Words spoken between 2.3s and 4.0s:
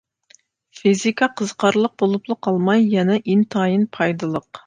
قالماي، يەنە ئىنتايىن